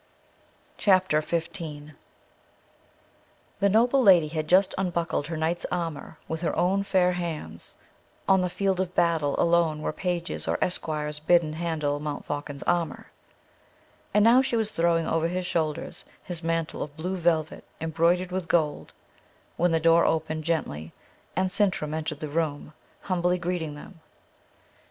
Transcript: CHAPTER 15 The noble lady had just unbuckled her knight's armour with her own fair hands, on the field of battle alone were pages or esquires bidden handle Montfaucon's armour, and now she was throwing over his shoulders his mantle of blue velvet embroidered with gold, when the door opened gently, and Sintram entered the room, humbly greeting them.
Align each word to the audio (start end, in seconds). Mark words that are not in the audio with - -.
CHAPTER 0.77 1.21
15 1.21 1.93
The 3.59 3.69
noble 3.69 4.01
lady 4.01 4.29
had 4.29 4.47
just 4.47 4.73
unbuckled 4.75 5.27
her 5.27 5.37
knight's 5.37 5.67
armour 5.71 6.17
with 6.27 6.41
her 6.41 6.55
own 6.55 6.81
fair 6.81 7.11
hands, 7.11 7.75
on 8.27 8.41
the 8.41 8.49
field 8.49 8.79
of 8.79 8.95
battle 8.95 9.39
alone 9.39 9.83
were 9.83 9.93
pages 9.93 10.47
or 10.47 10.57
esquires 10.59 11.19
bidden 11.19 11.53
handle 11.53 11.99
Montfaucon's 11.99 12.63
armour, 12.63 13.11
and 14.11 14.23
now 14.23 14.41
she 14.41 14.55
was 14.55 14.71
throwing 14.71 15.05
over 15.05 15.27
his 15.27 15.45
shoulders 15.45 16.03
his 16.23 16.41
mantle 16.41 16.81
of 16.81 16.97
blue 16.97 17.15
velvet 17.15 17.63
embroidered 17.79 18.31
with 18.31 18.47
gold, 18.47 18.95
when 19.55 19.71
the 19.71 19.79
door 19.79 20.03
opened 20.03 20.43
gently, 20.45 20.93
and 21.35 21.51
Sintram 21.51 21.93
entered 21.93 22.21
the 22.21 22.27
room, 22.27 22.73
humbly 23.01 23.37
greeting 23.37 23.75
them. 23.75 23.99